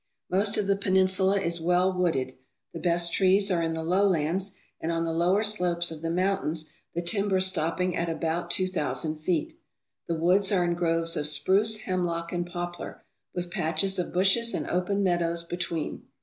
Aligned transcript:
Most 0.31 0.57
of 0.57 0.65
the 0.65 0.75
peninsula 0.75 1.39
is 1.39 1.61
well 1.61 1.93
wooded. 1.95 2.33
The 2.73 2.79
best 2.79 3.13
trees 3.13 3.51
are 3.51 3.61
in 3.61 3.75
the 3.75 3.83
lowlands 3.83 4.55
and 4.79 4.91
on 4.91 5.03
the 5.03 5.13
lower 5.13 5.43
slopes 5.43 5.91
of 5.91 6.01
the 6.01 6.09
moun 6.09 6.39
tains, 6.39 6.71
the 6.95 7.03
timber 7.03 7.39
stopping 7.39 7.95
at 7.95 8.09
about 8.09 8.49
two 8.49 8.65
thousand 8.65 9.17
feet. 9.17 9.59
The 10.07 10.15
woods 10.15 10.51
are 10.51 10.63
in 10.65 10.73
groves 10.73 11.15
of 11.15 11.27
spruce, 11.27 11.81
hemlock, 11.81 12.33
and 12.33 12.47
poplar, 12.47 13.03
with 13.35 13.51
patches 13.51 13.99
of 13.99 14.11
bushes 14.11 14.55
and 14.55 14.67
open 14.71 15.03
meadows 15.03 15.43
between. 15.43 16.07